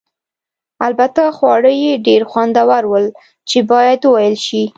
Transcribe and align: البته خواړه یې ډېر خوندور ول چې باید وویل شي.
البته 0.87 1.21
خواړه 1.37 1.71
یې 1.83 1.93
ډېر 2.07 2.21
خوندور 2.31 2.83
ول 2.91 3.05
چې 3.49 3.57
باید 3.71 3.99
وویل 4.03 4.35
شي. 4.47 4.63